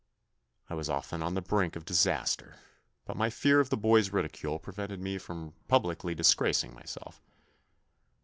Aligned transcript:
I 0.67 0.73
was 0.73 0.89
often 0.89 1.21
on 1.21 1.35
the 1.35 1.43
brink 1.43 1.75
of 1.75 1.85
disaster, 1.85 2.55
but 3.05 3.15
my 3.15 3.29
fear 3.29 3.59
of 3.59 3.69
the 3.69 3.77
boys' 3.77 4.09
ridicule 4.09 4.57
prevented 4.57 4.99
me 4.99 5.19
from 5.19 5.53
publicly 5.67 6.15
disgracing 6.15 6.73
my 6.73 6.85
self. 6.85 7.21